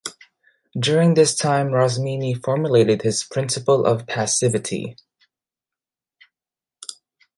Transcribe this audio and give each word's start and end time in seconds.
During 0.79 1.13
this 1.13 1.35
time 1.35 1.67
Rosmini 1.67 2.33
formulated 2.43 3.03
his 3.03 3.23
"Principle 3.23 3.85
of 3.85 4.07
Passivity". 4.07 4.97